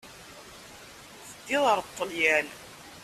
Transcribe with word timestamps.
Teddiḍ 1.27 1.63
ɣer 1.65 1.79
Ṭṭalyan. 1.87 2.47